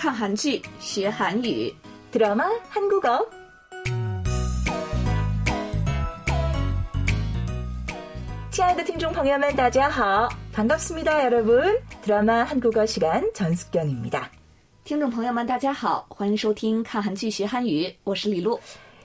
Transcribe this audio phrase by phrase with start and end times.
[0.00, 1.74] 看韩剧学韩语。
[2.12, 3.26] 드라마 한국어.
[8.50, 11.76] 친한 听众朋友们，大家好， 반갑습니다, 여러분.
[12.02, 14.30] 드라마 한국어 시간 전숙경입니다.
[14.84, 18.58] 听众朋友们，大家好，欢迎收听看韩剧学韩语，我是李璐。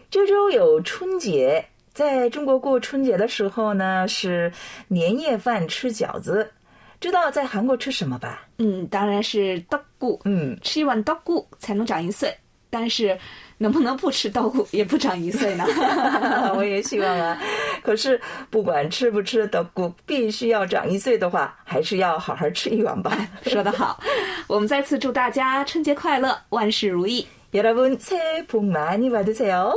[0.10, 4.54] 这周有春节，在中国过春节的时候呢，是
[4.88, 6.54] 年夜饭吃饺子。
[7.00, 8.44] 知道在韩国吃什么吧？
[8.60, 10.22] 嗯，当然是豆腐。
[10.26, 12.36] 嗯，吃一碗豆腐才能长一岁，
[12.70, 13.18] 但是
[13.58, 15.66] 能不能不吃豆腐 也不长一岁呢？
[16.56, 17.40] 我也希望啊。
[17.84, 18.20] 可是
[18.52, 23.18] 不管吃不吃豆腐，必须要长一岁的话，还是要好好吃一碗吧。
[23.44, 24.00] 说得好，
[24.48, 27.26] 我们再次祝大家春节快乐，万事如意。
[27.54, 29.74] 여러분새해복많이받으세요。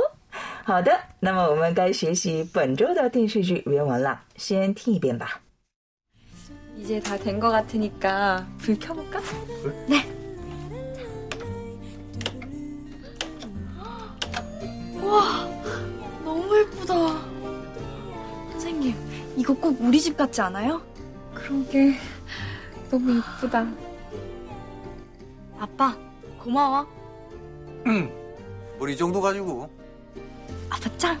[0.63, 5.41] 好的，那么我们该学习本周的电视剧原文了，先听一遍吧。
[6.80, 9.20] 이제 다 된 것 같으니까 불 켜볼까?
[9.88, 10.04] 네.
[15.02, 15.46] 와,
[16.24, 16.94] 너무 예쁘다.
[18.52, 18.94] 선생님,
[19.36, 20.80] 이거 꼭 우리 집 같지 않아요?
[21.34, 21.94] 그러게,
[22.90, 23.66] 너무 예쁘다.
[25.58, 25.96] 아빠,
[26.38, 26.86] 고마워.
[27.86, 28.10] 응.
[28.78, 29.68] 우리 정도 가지고
[30.70, 31.20] 아빠 짱.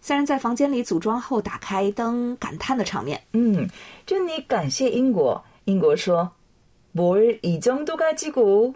[0.00, 3.22] 三人在房间里组装后打开灯，感叹的场面。
[3.32, 3.68] 嗯，
[4.04, 6.30] 珍妮感谢英国，英国说：“
[6.92, 8.74] 뭘이정도 가지고。”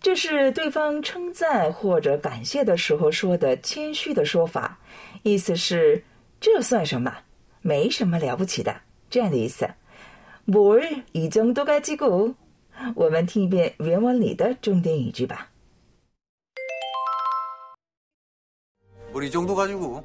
[0.00, 4.78] 这是对方称赞或者感谢的时候说的谦虚的说法，
[5.22, 6.02] 意思是
[6.40, 7.14] 这算什么？
[7.60, 8.74] 没什么了不起的，
[9.08, 9.68] 这样的意思。
[10.44, 12.34] 뭘이정도 가지고。
[12.96, 15.46] 我们听一遍原文里的重点语句吧。
[19.12, 20.02] 우리 정도 가지고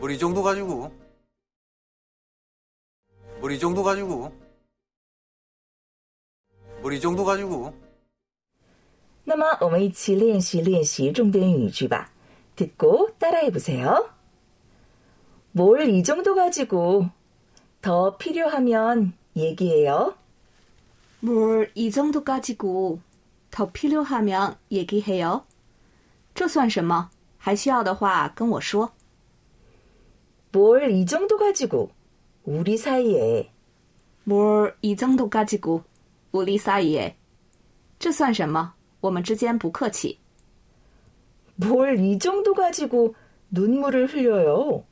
[0.00, 0.92] 우리 정도 가지고
[3.40, 4.32] 우리 정도 가지고
[6.82, 7.72] 우리 정도 가지고
[9.24, 12.10] 那么我们一起练习练习重点语句吧。
[12.56, 14.10] 듣고 따라해 보세요.
[15.52, 17.06] 뭘 이 정도 가지고
[17.80, 20.16] 더 필요하면 얘기해요.
[21.20, 23.00] 뭘 이 정도 가지고
[23.50, 25.44] 더 필요하면 얘기해요.
[26.34, 27.10] 这算什么？
[27.38, 28.92] 还需要的话跟我说。
[30.52, 31.90] 뭘 이 정도 가지고
[32.44, 33.50] 우리 사이에
[34.24, 35.82] 뭘 이 정도 가지고
[36.32, 37.16] 우리 사이에
[37.98, 38.72] 这算什么？
[39.00, 40.18] 我们之间不客气。
[41.56, 43.14] 뭘 이 정도 가지고
[43.50, 44.84] 눈물을 흘려요.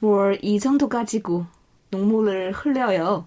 [0.00, 1.46] 뭘 이 정도 가지고
[1.92, 3.26] 눈물을 흘려요.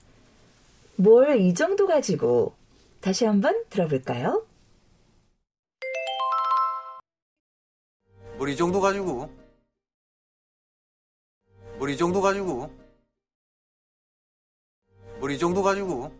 [1.00, 2.54] 뭘 이 정도 가지고
[3.00, 4.44] 다시 한번 들어볼까요?
[8.38, 9.30] 뭘 이 정도 가지고.
[11.78, 12.70] 뭘 이 정도 가지고.
[15.20, 16.12] 뭘 이 정도 가지고.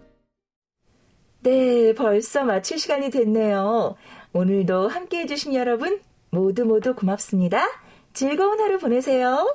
[1.40, 3.96] 네, 벌써 마칠 시간이 됐네요.
[4.32, 7.66] 오늘도 함께 해주신 여러분 모두 모두 고맙습니다.
[8.12, 9.46] 즐거운 하루 보내세요.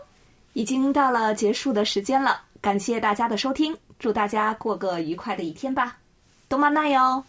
[0.53, 5.98] 已经到了结束的时间了，感谢大家的收听， 祝大家过个愉快的一天吧，
[6.48, 7.24] 动漫奈哟。